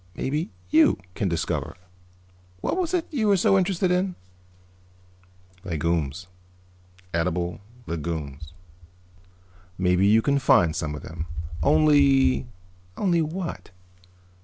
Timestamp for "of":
10.95-11.03